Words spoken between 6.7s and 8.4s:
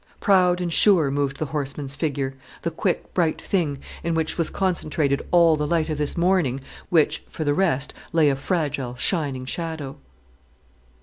which for the rest lay a